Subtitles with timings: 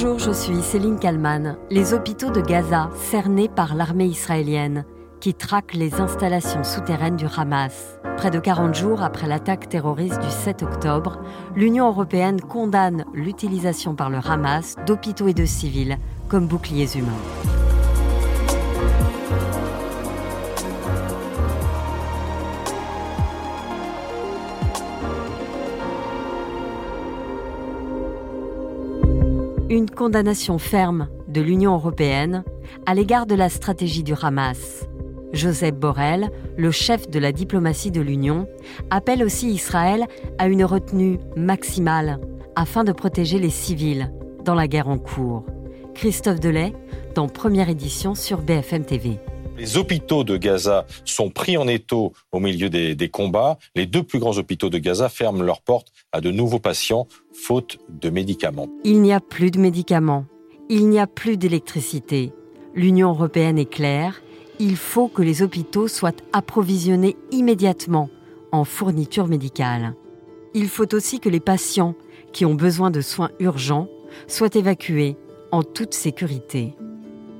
[0.00, 1.56] Bonjour, je suis Céline Kalman.
[1.70, 4.84] Les hôpitaux de Gaza, cernés par l'armée israélienne,
[5.18, 7.98] qui traque les installations souterraines du Hamas.
[8.16, 11.18] Près de 40 jours après l'attaque terroriste du 7 octobre,
[11.56, 17.67] l'Union européenne condamne l'utilisation par le Hamas d'hôpitaux et de civils comme boucliers humains.
[29.70, 32.42] Une condamnation ferme de l'Union européenne
[32.86, 34.86] à l'égard de la stratégie du Hamas.
[35.34, 38.48] Joseph Borrell, le chef de la diplomatie de l'Union,
[38.88, 40.06] appelle aussi Israël
[40.38, 42.18] à une retenue maximale
[42.56, 44.10] afin de protéger les civils
[44.42, 45.44] dans la guerre en cours.
[45.94, 46.72] Christophe Delay,
[47.14, 49.18] dans première édition sur BFM TV.
[49.58, 53.58] Les hôpitaux de Gaza sont pris en étau au milieu des, combats.
[53.74, 57.78] Les deux plus grands hôpitaux de Gaza ferment leurs portes à de nouveaux patients, faute
[57.88, 58.68] de médicaments.
[58.84, 60.26] Il n'y a plus de médicaments.
[60.68, 62.32] Il n'y a plus d'électricité.
[62.76, 64.22] L'Union européenne est claire.
[64.60, 68.10] Il faut que les hôpitaux soient approvisionnés immédiatement
[68.52, 69.94] en fournitures médicales.
[70.54, 71.96] Il faut aussi que les patients
[72.32, 73.88] qui ont besoin de soins urgents
[74.28, 75.16] soient évacués
[75.50, 76.74] en toute sécurité.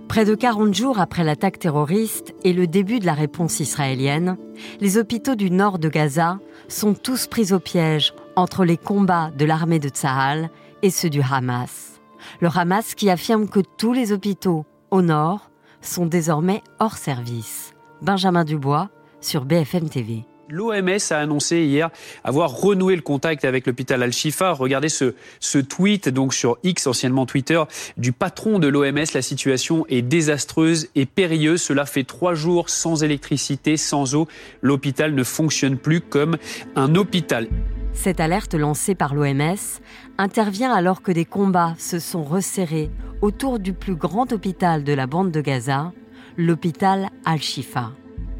[0.08, 4.38] Près de 40 jours après l'attaque terroriste et le début de la réponse israélienne,
[4.80, 9.44] les hôpitaux du nord de Gaza sont tous pris au piège entre les combats de
[9.44, 10.50] l'armée de Tsahal
[10.82, 12.00] et ceux du Hamas.
[12.40, 15.50] Le Hamas qui affirme que tous les hôpitaux au nord
[15.82, 17.74] sont désormais hors service.
[18.00, 18.88] Benjamin Dubois
[19.20, 20.24] sur BFM TV.
[20.50, 21.90] L'OMS a annoncé hier
[22.24, 24.52] avoir renoué le contact avec l'hôpital Al-Shifa.
[24.52, 27.62] Regardez ce, tweet, donc sur X, anciennement Twitter,
[27.98, 29.04] du patron de l'OMS.
[29.12, 31.60] La situation est désastreuse et périlleuse.
[31.60, 34.26] Cela fait trois jours sans électricité, sans eau.
[34.62, 36.38] L'hôpital ne fonctionne plus comme
[36.76, 37.48] un hôpital.
[37.92, 39.80] Cette alerte lancée par l'OMS
[40.16, 45.06] intervient alors que des combats se sont resserrés autour du plus grand hôpital de la
[45.06, 45.92] bande de Gaza,
[46.38, 47.92] l'hôpital Al-Shifa.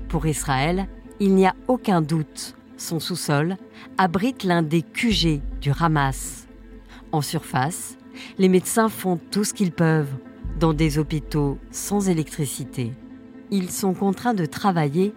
[0.09, 0.89] Pour Israël,
[1.21, 3.57] il n'y a aucun doute, son sous-sol
[3.97, 6.47] abrite l'un des QG du Hamas.
[7.13, 7.97] En surface,
[8.39, 10.13] les médecins font tout ce qu'ils peuvent
[10.59, 12.93] dans des hôpitaux sans électricité.
[13.51, 15.15] Ils sont contraints de travailler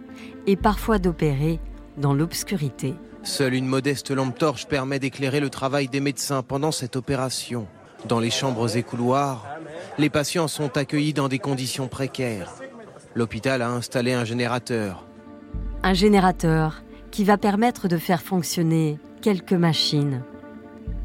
[0.47, 1.59] et parfois d'opérer
[1.97, 2.95] dans l'obscurité.
[3.23, 7.67] Seule une modeste lampe torche permet d'éclairer le travail des médecins pendant cette opération.
[8.07, 9.45] Dans les chambres et couloirs,
[9.99, 12.51] les patients sont accueillis dans des conditions précaires.
[13.13, 15.05] L'hôpital a installé un générateur.
[15.83, 20.23] Un générateur qui va permettre de faire fonctionner quelques machines.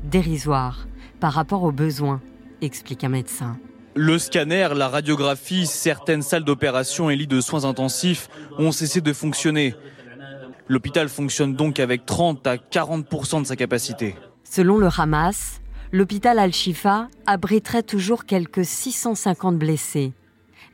[0.04, 0.86] Dérisoire
[1.18, 2.20] par rapport aux besoins,
[2.60, 3.58] explique un médecin.
[3.94, 8.28] Le scanner, la radiographie, certaines salles d'opération et lits de soins intensifs
[8.58, 9.74] ont cessé de fonctionner.
[10.68, 14.14] L'hôpital fonctionne donc avec 30 à 40% de sa capacité.
[14.44, 15.62] Selon le Hamas,
[15.92, 20.12] l'hôpital Al-Shifa abriterait toujours quelques 650 blessés,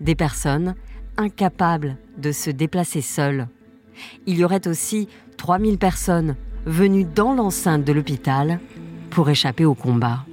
[0.00, 0.74] des personnes
[1.16, 3.46] incapables de se déplacer seules.
[4.26, 6.36] Il y aurait aussi 3000 personnes
[6.66, 8.60] venues dans l'enceinte de l'hôpital
[9.10, 10.24] pour échapper au combat.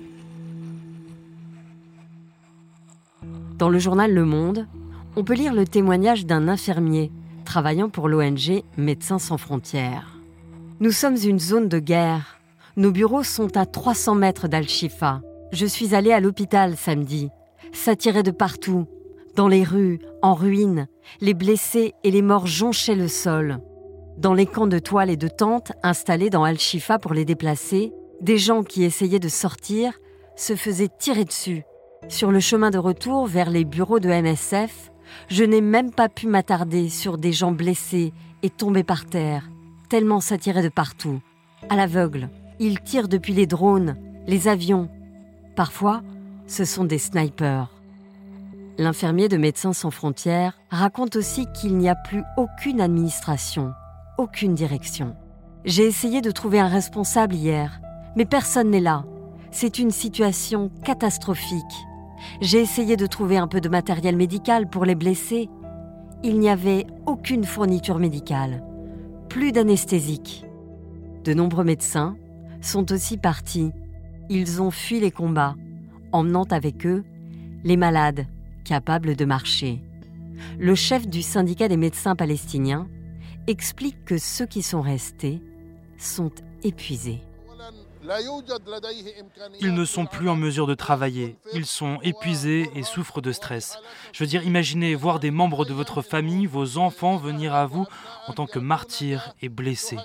[3.58, 4.68] Dans le journal Le Monde,
[5.16, 7.12] on peut lire le témoignage d'un infirmier
[7.44, 10.20] travaillant pour l'ONG Médecins sans frontières.
[10.80, 12.40] Nous sommes une zone de guerre.
[12.78, 15.22] Nos bureaux sont à 300 mètres d'Al-Shifa.
[15.52, 17.30] Je suis allé à l'hôpital samedi.
[17.74, 18.88] Ça tirait de partout.
[19.36, 20.88] Dans les rues, en ruine,
[21.22, 23.60] les blessés et les morts jonchaient le sol.
[24.18, 28.38] Dans les camps de toiles et de tentes installés dans Al-Shifa pour les déplacer, des
[28.38, 29.94] gens qui essayaient de sortir
[30.36, 31.64] se faisaient tirer dessus.
[32.08, 34.92] Sur le chemin de retour vers les bureaux de MSF,
[35.28, 38.14] je n'ai même pas pu m'attarder sur des gens blessés
[38.44, 39.50] et tombés par terre,
[39.90, 41.22] tellement ça tirait de partout.
[41.70, 42.30] À l'aveugle,
[42.60, 43.98] ils tirent depuis les drones,
[44.28, 44.90] les avions.
[45.56, 46.02] Parfois,
[46.48, 47.70] ce sont des snipers.
[48.80, 53.74] L'infirmier de Médecins sans frontières raconte aussi qu'il n'y a plus aucune administration,
[54.18, 55.18] aucune direction.
[55.66, 57.82] J'ai essayé de trouver un responsable hier,
[58.16, 59.04] mais personne n'est là.
[59.52, 61.60] C'est une situation catastrophique.
[62.40, 65.50] J'ai essayé de trouver un peu de matériel médical pour les blessés.
[66.24, 68.64] Il n'y avait aucune fourniture médicale,
[69.28, 70.46] plus d'anesthésique.
[71.26, 72.16] De nombreux médecins
[72.62, 73.74] sont aussi partis.
[74.30, 75.56] Ils ont fui les combats,
[76.14, 77.04] emmenant avec eux
[77.66, 78.26] les malades
[78.64, 79.82] capables de marcher.
[80.58, 82.88] Le chef du syndicat des médecins palestiniens
[83.48, 85.42] explique que ceux qui sont restés
[85.98, 86.32] sont
[86.64, 87.22] épuisés.
[89.60, 93.78] Ils ne sont plus en mesure de travailler, ils sont épuisés et souffrent de stress.
[94.14, 97.86] Je veux dire, imaginez voir des membres de votre famille, vos enfants, venir à vous
[98.28, 99.98] en tant que martyrs et blessés,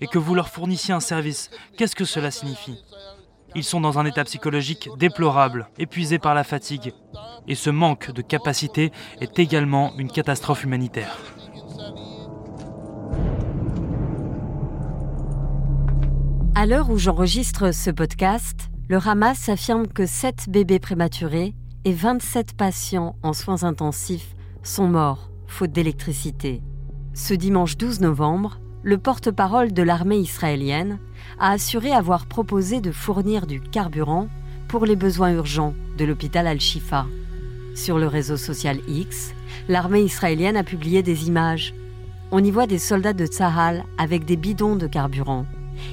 [0.00, 1.50] et que vous leur fournissiez un service.
[1.76, 2.82] Qu'est-ce que cela signifie?
[3.54, 6.92] Ils sont dans un état psychologique déplorable, épuisés par la fatigue.
[7.48, 11.16] Et ce manque de capacité est également une catastrophe humanitaire.
[16.54, 22.56] À l'heure où j'enregistre ce podcast, le Hamas affirme que 7 bébés prématurés et 27
[22.56, 26.62] patients en soins intensifs sont morts, faute d'électricité.
[27.14, 30.98] Ce dimanche 12 novembre, le porte-parole de l'armée israélienne
[31.38, 34.28] a assuré avoir proposé de fournir du carburant
[34.68, 37.06] pour les besoins urgents de l'hôpital Al-Shifa.
[37.74, 39.34] Sur le réseau social X,
[39.68, 41.74] l'armée israélienne a publié des images.
[42.32, 45.46] On y voit des soldats de Tsahal avec des bidons de carburant.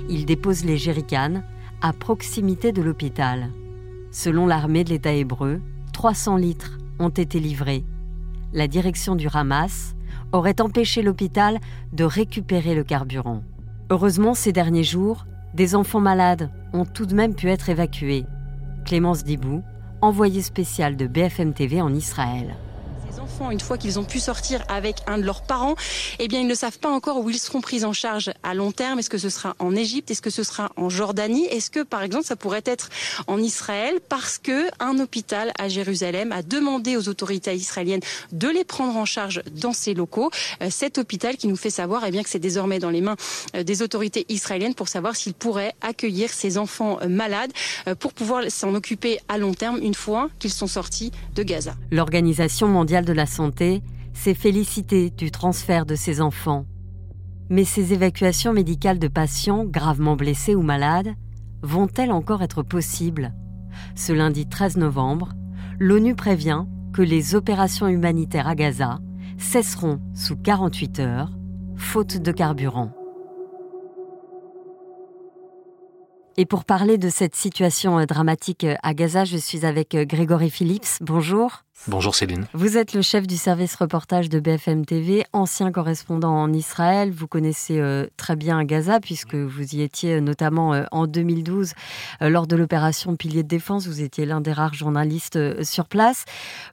[0.10, 1.44] Ils déposent les jerrycans
[1.82, 3.50] à proximité de l'hôpital.
[4.12, 5.62] Selon l'armée de l'État hébreu,
[5.94, 7.84] 300 litres ont été livrés.
[8.52, 9.96] La direction du Hamas
[10.32, 11.60] aurait empêché l'hôpital
[11.94, 13.44] de récupérer le carburant.
[13.90, 18.26] Heureusement, ces derniers jours, des enfants malades ont tout de même pu être évacués.
[18.86, 19.64] Clémence Dibou,
[20.02, 22.56] envoyée spéciale de BFM TV en Israël
[23.52, 25.76] une fois qu'ils ont pu sortir avec un de leurs parents,
[26.20, 28.72] eh bien, ils ne savent pas encore où ils seront pris en charge à long
[28.72, 29.00] terme.
[29.00, 30.12] Est-ce que ce sera en Égypte?
[30.12, 31.46] Est-ce que ce sera en Jordanie?
[31.46, 32.90] Est-ce que, par exemple, ça pourrait être
[33.28, 33.96] en Israël?
[34.10, 38.02] Parce que un hôpital à Jérusalem a demandé aux autorités israéliennes
[38.32, 40.30] de les prendre en charge dans ces locaux.
[40.62, 43.16] Euh, cet hôpital qui nous fait savoir eh bien, que c'est désormais dans les mains
[43.56, 47.52] euh, des autorités israéliennes pour savoir s'ils pourraient accueillir ces enfants euh, malades
[48.00, 51.76] pour pouvoir s'en occuper à long terme une fois qu'ils sont sortis de Gaza.
[51.92, 53.82] L'Organisation mondiale de la santé
[54.14, 56.66] s'est félicité du transfert de ses enfants.
[57.50, 61.14] Mais ces évacuations médicales de patients gravement blessés ou malades
[61.62, 63.34] vont-elles encore être possibles?
[63.96, 65.30] Ce lundi 13 novembre,
[65.80, 69.00] l'ONU prévient que les opérations humanitaires à Gaza
[69.38, 71.32] cesseront sous 48 heures,
[71.76, 72.92] faute de carburant.
[76.38, 81.02] Et pour parler de cette situation dramatique à Gaza, je suis avec Grégory Phillips.
[81.02, 81.64] Bonjour.
[81.88, 82.46] Bonjour Céline.
[82.54, 87.10] Vous êtes le chef du service reportage de BFM TV, ancien correspondant en Israël.
[87.10, 91.72] Vous connaissez euh, très bien Gaza puisque vous y étiez euh, notamment euh, en 2012
[92.20, 93.88] lors de l'opération Pilier de défense.
[93.88, 96.26] Vous étiez l'un des rares journalistes sur place.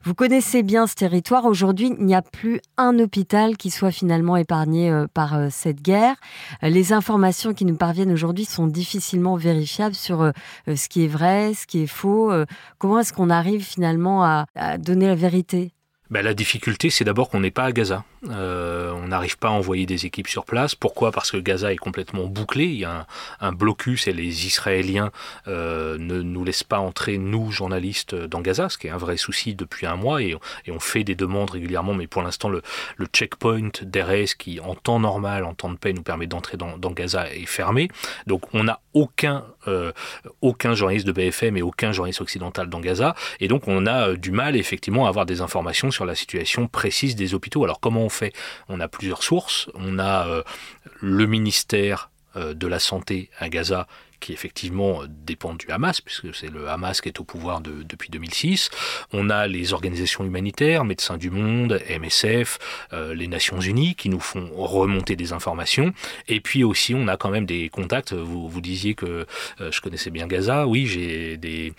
[0.03, 1.45] Vous connaissez bien ce territoire.
[1.45, 6.15] Aujourd'hui, il n'y a plus un hôpital qui soit finalement épargné par cette guerre.
[6.61, 10.31] Les informations qui nous parviennent aujourd'hui sont difficilement vérifiables sur
[10.67, 12.31] ce qui est vrai, ce qui est faux.
[12.77, 15.73] Comment est-ce qu'on arrive finalement à, à donner la vérité
[16.09, 18.03] ben, La difficulté, c'est d'abord qu'on n'est pas à Gaza.
[18.29, 20.75] Euh, on n'arrive pas à envoyer des équipes sur place.
[20.75, 21.11] Pourquoi?
[21.11, 22.65] Parce que Gaza est complètement bouclé.
[22.65, 23.07] Il y a
[23.39, 25.11] un, blocus et les Israéliens
[25.47, 29.17] euh, ne nous laissent pas entrer, nous, journalistes, dans Gaza, ce qui est un vrai
[29.17, 30.21] souci depuis un mois.
[30.21, 30.35] Et,
[30.69, 32.61] on fait des demandes régulièrement, mais pour l'instant, le,
[33.13, 37.31] checkpoint d'Erez, qui en temps normal, en temps de paix, nous permet d'entrer dans, Gaza,
[37.31, 37.89] est fermé.
[38.27, 39.91] Donc on n'a aucun, euh,
[40.41, 43.15] aucun journaliste de BFM et aucun journaliste occidental dans Gaza.
[43.39, 47.15] Et donc on a du mal, effectivement, à avoir des informations sur la situation précise
[47.15, 47.63] des hôpitaux.
[47.63, 48.33] Alors comment on fait?
[48.69, 49.69] On a plusieurs sources.
[49.75, 50.43] On a euh,
[51.01, 53.87] le ministère euh, de la Santé à Gaza
[54.19, 58.69] qui effectivement dépendent du Hamas, puisque c'est le Hamas qui est au pouvoir depuis 2006.
[59.13, 62.59] On a les organisations humanitaires, Médecins du Monde, MSF,
[62.93, 65.93] euh, les Nations Unies, qui nous font remonter des informations.
[66.27, 68.13] Et puis aussi, on a quand même des contacts.
[68.13, 69.25] Vous, vous disiez que
[69.61, 70.67] euh, je connaissais bien Gaza.
[70.67, 71.73] Oui, j'ai des,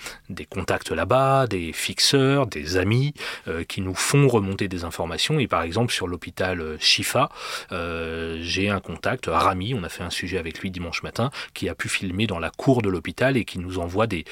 [0.48, 3.14] contacts là-bas, des fixeurs, des amis
[3.48, 5.38] euh, qui nous font remonter des informations.
[5.38, 7.30] Et par exemple, sur l'hôpital Shifa,
[8.40, 11.74] j'ai un contact, Rami, on a fait un sujet avec lui dimanche matin, qui a
[11.74, 14.24] pu filmer dans la cour de l'hôpital et qui nous envoie des,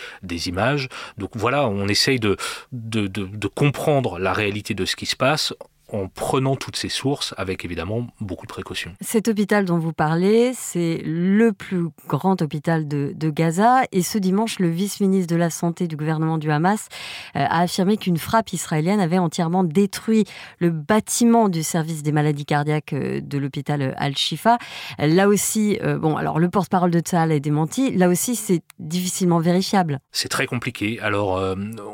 [0.47, 0.89] images.
[1.19, 2.37] Donc voilà, on essaye de,
[2.73, 5.53] de comprendre la réalité de ce qui se passe
[5.93, 8.93] en prenant toutes ces sources avec évidemment beaucoup de précautions.
[9.01, 14.61] Cet hôpital dont vous parlez, c'est le plus grand hôpital de, Gaza et ce dimanche,
[14.61, 16.89] le vice-ministre de la Santé du gouvernement du Hamas
[17.35, 20.25] euh, a affirmé qu'une frappe israélienne avait entièrement détruit
[20.59, 24.59] le bâtiment du service des maladies cardiaques euh, de l'hôpital Al-Shifa.
[24.99, 29.41] Là aussi, euh, bon, alors le porte-parole de Tzahal est démenti, là aussi c'est difficilement
[29.41, 29.99] vérifiable.
[30.13, 30.99] C'est très compliqué.
[31.01, 31.41] Alors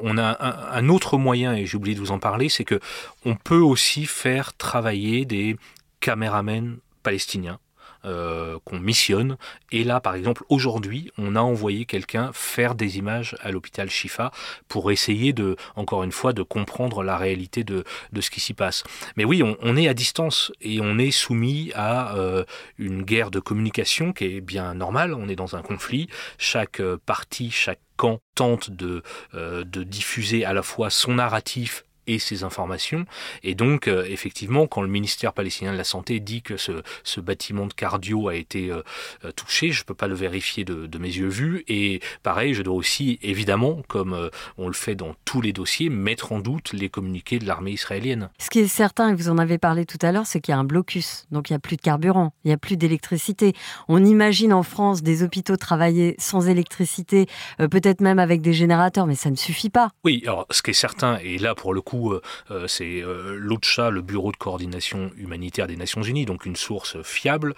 [0.03, 2.79] on a un, un autre moyen, et j'ai oublié de vous en parler, c'est que
[3.25, 5.57] on peut aussi faire travailler des
[6.01, 7.59] caméramens palestiniens.
[8.05, 9.37] Euh, qu'on missionne.
[9.71, 14.33] Et là, par exemple, aujourd'hui, on a envoyé quelqu'un faire des images à l'hôpital Shifa
[14.67, 18.55] pour essayer de, encore une fois, de comprendre la réalité de, de ce qui s'y
[18.55, 18.83] passe.
[19.17, 22.43] Mais oui, on, est à distance et on est soumis à euh,
[22.77, 25.15] une guerre de communication qui est bien normale.
[25.15, 26.09] On est dans un conflit.
[26.39, 32.19] Chaque euh, partie, chaque camp tente de, de diffuser à la fois son narratif et
[32.19, 33.05] ces informations.
[33.43, 37.21] Et donc, euh, effectivement, quand le ministère palestinien de la Santé dit que ce, ce
[37.21, 38.83] bâtiment de cardio a été euh,
[39.25, 41.65] euh, touché, je ne peux pas le vérifier de, de, mes yeux vus.
[41.69, 46.33] Et pareil, je dois aussi, évidemment, comme on le fait dans tous les dossiers, mettre
[46.33, 48.31] en doute les communiqués de l'armée israélienne.
[48.39, 50.55] Ce qui est certain, et vous en avez parlé tout à l'heure, c'est qu'il y
[50.55, 51.27] a un blocus.
[51.31, 53.55] Donc, il n'y a plus de carburant, il n'y a plus d'électricité.
[53.89, 57.27] On imagine en France des hôpitaux travailler sans électricité,
[57.59, 59.91] peut-être même avec des générateurs, mais ça ne suffit pas.
[60.05, 63.37] Oui, alors ce qui est certain, et là pour le coup, euh, euh, c'est euh,
[63.39, 67.55] l'OCHA, le Bureau de coordination humanitaire des Nations Unies, donc une source fiable,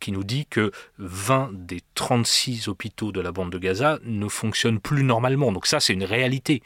[0.00, 4.80] qui nous dit que 20 des 36 hôpitaux de la bande de Gaza ne fonctionnent
[4.80, 5.52] plus normalement.
[5.52, 6.62] Donc ça, c'est une réalité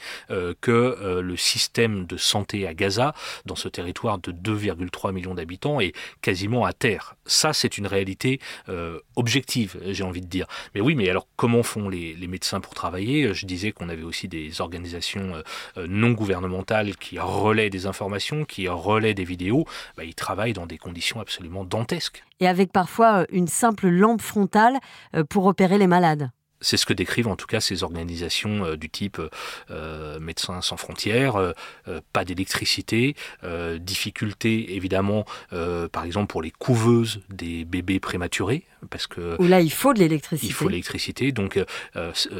[0.60, 5.94] que le système de santé à Gaza, dans ce territoire de 2,3 millions d'habitants, est
[6.22, 7.16] quasiment à terre.
[7.26, 8.40] Ça, c'est une réalité
[9.16, 10.46] objective, j'ai envie de dire.
[10.74, 13.32] Mais oui, mais alors comment font les, les médecins pour travailler?
[13.34, 15.42] Je disais qu'on avait aussi des organisations
[15.76, 19.64] non gouvernementales qui relaient des informations, qui relaient des vidéos,
[19.96, 22.24] bah, ils travaillent dans des conditions absolument dantesques.
[22.40, 24.78] Et avec parfois euh, une simple lampe frontale
[25.14, 26.30] euh, pour opérer les malades.
[26.60, 29.20] C'est ce que décrivent en tout cas ces organisations euh, du type
[29.70, 31.52] euh, Médecins sans frontières, euh,
[32.12, 33.14] pas d'électricité,
[33.78, 35.24] difficulté évidemment
[35.92, 39.36] par exemple pour les couveuses des bébés prématurés, parce que...
[39.40, 40.46] Où là il faut de l'électricité.
[40.46, 41.62] Il faut l'électricité, donc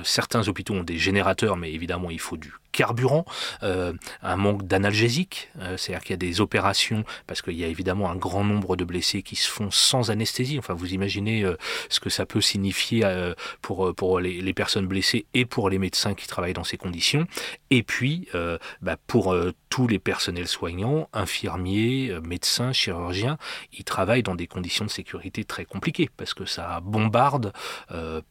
[0.02, 3.24] certains hôpitaux ont des générateurs, mais évidemment il faut du carburant,
[3.62, 7.68] euh, un manque d'analgésique, euh, c'est-à-dire qu'il y a des opérations, parce qu'il y a
[7.68, 10.58] évidemment un grand nombre de blessés qui se font sans anesthésie.
[10.58, 11.56] Enfin, vous imaginez euh,
[11.88, 13.02] ce que ça peut signifier
[13.62, 17.26] pour, pour les, personnes blessées et pour les médecins qui travaillent dans ces conditions.
[17.70, 18.28] Et puis,
[18.82, 19.34] bah, pour
[19.70, 23.38] tous les personnels soignants, infirmiers, médecins, chirurgiens,
[23.72, 27.52] ils travaillent dans des conditions de sécurité très compliquées, parce que ça bombarde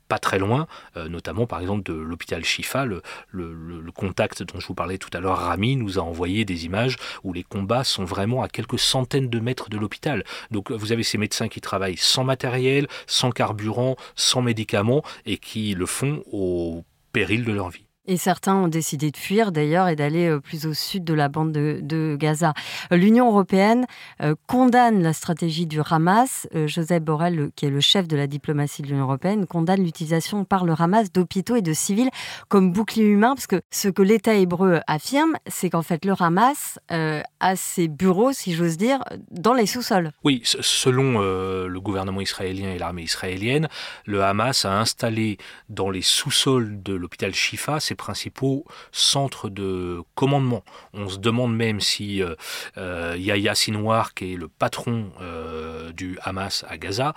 [0.07, 4.97] pas très loin, notamment par exemple de l'hôpital Chifa, le contact dont je vous parlais
[4.97, 8.49] tout à l'heure, Rami, nous a envoyé des images où les combats sont vraiment à
[8.49, 10.23] quelques centaines de mètres de l'hôpital.
[10.51, 15.73] Donc vous avez ces médecins qui travaillent sans matériel, sans carburant, sans médicaments et qui
[15.75, 17.84] le font au péril de leur vie.
[18.07, 21.27] Et certains ont décidé de fuir d'ailleurs et d'aller euh, plus au sud de la
[21.27, 22.53] bande de, Gaza.
[22.91, 23.85] Euh, L'Union européenne
[24.21, 26.47] euh, condamne la stratégie du Hamas.
[26.67, 30.65] Joseph Borrell, qui est le chef de la diplomatie de l'Union européenne, condamne l'utilisation par
[30.65, 32.09] le Hamas d'hôpitaux et de civils
[32.47, 36.79] comme bouclier humain, parce que ce que l'État hébreu affirme, c'est qu'en fait le Hamas
[36.89, 40.11] a ses bureaux, si j'ose dire, dans les sous-sols.
[40.23, 43.67] Oui, selon le gouvernement israélien et l'armée israélienne,
[44.05, 45.37] le Hamas a installé
[45.69, 50.63] dans les sous-sols de l'hôpital Shifa principaux centres de commandement.
[50.93, 52.35] On se demande même si euh,
[52.77, 57.13] euh, Yahya Sinwar, qui est le patron euh, du Hamas à Gaza,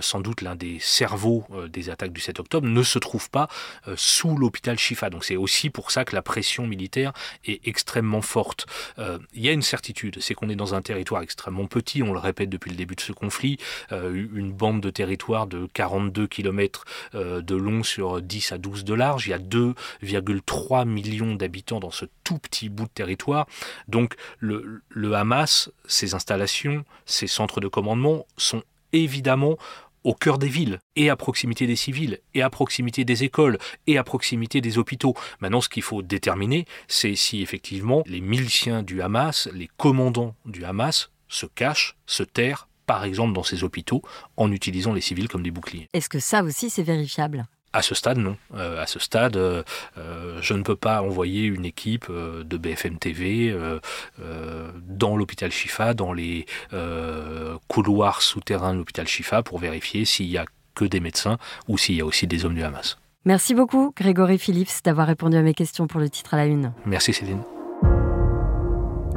[0.00, 3.48] sans doute l'un des cerveaux des attaques du 7 octobre, ne se trouve pas
[3.96, 5.10] sous l'hôpital Shifa.
[5.10, 7.12] Donc c'est aussi pour ça que la pression militaire
[7.44, 8.66] est extrêmement forte.
[8.98, 12.18] Il y a une certitude, c'est qu'on est dans un territoire extrêmement petit, on le
[12.18, 13.58] répète depuis le début de ce conflit,
[13.90, 19.26] une bande de territoire de 42 km de long sur 10 à 12 de large,
[19.26, 23.46] il y a 2,3 millions d'habitants dans ce tout petit bout de territoire.
[23.88, 29.56] Donc le, le Hamas, ses installations, ses centres de commandement sont évidemment
[30.04, 33.98] au cœur des villes, et à proximité des civils, et à proximité des écoles, et
[33.98, 35.14] à proximité des hôpitaux.
[35.40, 40.64] Maintenant, ce qu'il faut déterminer, c'est si effectivement les miliciens du Hamas, les commandants du
[40.64, 44.02] Hamas, se cachent, se terrent, par exemple dans ces hôpitaux,
[44.36, 45.88] en utilisant les civils comme des boucliers.
[45.92, 47.46] Est-ce que ça aussi c'est vérifiable?
[47.72, 48.36] À ce stade, non.
[48.54, 49.62] Euh, à ce stade, euh,
[50.40, 53.78] je ne peux pas envoyer une équipe euh, de BFM TV euh,
[54.20, 60.26] euh, dans l'hôpital Chifa, dans les euh, couloirs souterrains de l'hôpital Chifa, pour vérifier s'il
[60.26, 60.44] y a
[60.74, 62.98] que des médecins ou s'il y a aussi des hommes du Hamas.
[63.24, 66.72] Merci beaucoup, Grégory Phillips, d'avoir répondu à mes questions pour le titre à la une.
[66.86, 67.42] Merci Céline.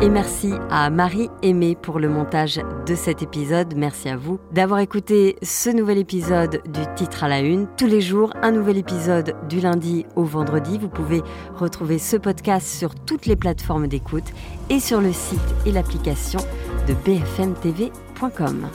[0.02, 3.76] Et merci à Marie Aimée pour le montage de cet épisode.
[3.76, 7.68] Merci à vous d'avoir écouté ce nouvel épisode du titre à la une.
[7.78, 10.80] Tous les jours, un nouvel épisode du lundi au vendredi.
[10.80, 11.22] Vous pouvez
[11.54, 14.34] retrouver ce podcast sur toutes les plateformes d'écoute
[14.72, 16.40] et sur le site et l'application
[16.88, 18.70] de bfmtv.com.